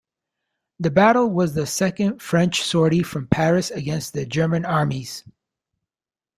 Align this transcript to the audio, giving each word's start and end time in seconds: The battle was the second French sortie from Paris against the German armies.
The 0.79 0.89
battle 0.89 1.27
was 1.29 1.53
the 1.53 1.67
second 1.67 2.23
French 2.23 2.63
sortie 2.63 3.03
from 3.03 3.27
Paris 3.27 3.69
against 3.69 4.13
the 4.13 4.25
German 4.25 4.65
armies. 4.65 5.23